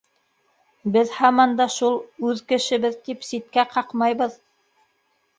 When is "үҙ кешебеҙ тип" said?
2.29-3.27